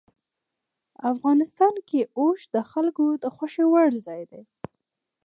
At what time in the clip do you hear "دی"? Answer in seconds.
4.31-4.41